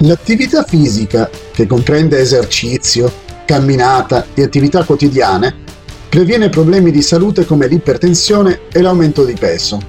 L'attività 0.00 0.62
fisica, 0.62 1.30
che 1.52 1.66
comprende 1.66 2.18
esercizio, 2.18 3.10
camminata 3.46 4.26
e 4.34 4.42
attività 4.42 4.84
quotidiane, 4.84 5.54
previene 6.10 6.50
problemi 6.50 6.90
di 6.90 7.00
salute 7.00 7.46
come 7.46 7.66
l'ipertensione 7.66 8.60
e 8.70 8.82
l'aumento 8.82 9.24
di 9.24 9.32
peso. 9.32 9.80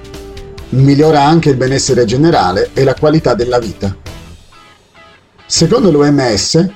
Migliora 0.70 1.22
anche 1.22 1.50
il 1.50 1.56
benessere 1.56 2.06
generale 2.06 2.70
e 2.72 2.84
la 2.84 2.94
qualità 2.94 3.34
della 3.34 3.58
vita. 3.58 3.94
Secondo 5.44 5.90
l'OMS, 5.90 6.68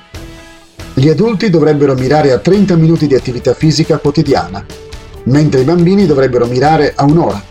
gli 0.93 1.09
adulti 1.09 1.49
dovrebbero 1.49 1.95
mirare 1.95 2.31
a 2.31 2.37
30 2.37 2.75
minuti 2.75 3.07
di 3.07 3.15
attività 3.15 3.55
fisica 3.55 3.97
quotidiana, 3.97 4.63
mentre 5.23 5.61
i 5.61 5.63
bambini 5.65 6.05
dovrebbero 6.05 6.45
mirare 6.45 6.93
a 6.95 7.03
un'ora. 7.03 7.43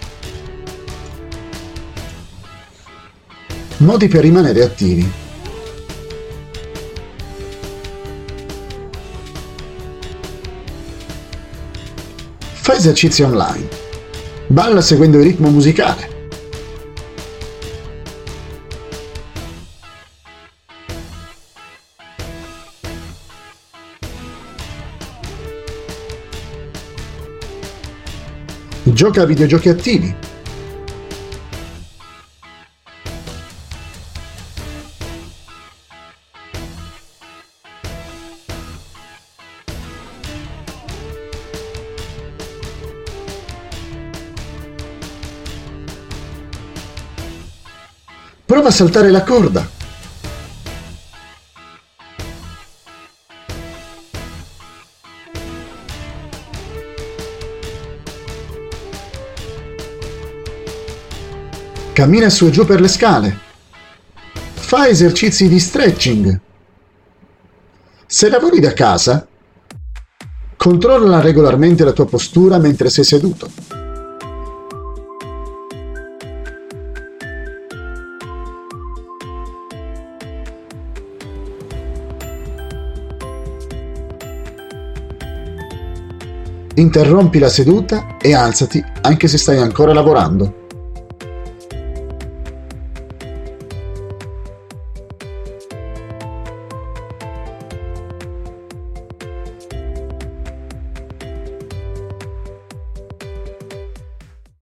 Modi 3.79 4.07
per 4.07 4.21
rimanere 4.21 4.63
attivi. 4.63 5.11
Fa 12.63 12.77
esercizi 12.77 13.23
online. 13.23 13.67
Balla 14.47 14.81
seguendo 14.81 15.19
il 15.19 15.25
ritmo 15.25 15.51
musicale. 15.51 16.31
Gioca 28.85 29.23
a 29.23 29.27
videogiochi 29.27 29.69
attivi. 29.69 30.15
Prova 48.53 48.69
a 48.69 48.71
saltare 48.71 49.11
la 49.11 49.23
corda. 49.23 49.67
Cammina 61.95 62.29
su 62.29 62.45
e 62.45 62.51
giù 62.51 62.67
per 62.67 62.83
le 62.83 62.89
scale. 62.89 63.39
Fa 64.53 64.87
esercizi 64.87 65.49
di 65.49 65.59
stretching. 65.59 66.39
Se 68.05 68.29
lavori 68.29 68.61
da 68.61 68.75
casa, 68.75 69.27
controlla 70.59 71.23
regolarmente 71.23 71.85
la 71.85 71.93
tua 71.93 72.05
postura 72.05 72.59
mentre 72.59 72.91
sei 72.91 73.05
seduto. 73.05 73.62
Interrompi 86.75 87.39
la 87.39 87.51
seduta 87.51 88.17
e 88.21 88.35
alzati 88.35 88.83
anche 89.03 89.29
se 89.29 89.37
stai 89.37 89.59
ancora 89.59 89.93
lavorando. 89.93 90.62